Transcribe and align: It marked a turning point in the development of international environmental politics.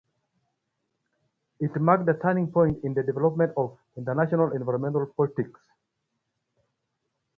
It 1.59 1.79
marked 1.79 2.09
a 2.09 2.15
turning 2.17 2.51
point 2.51 2.83
in 2.83 2.95
the 2.95 3.03
development 3.03 3.53
of 3.55 3.77
international 3.95 4.51
environmental 4.51 5.05
politics. 5.05 5.59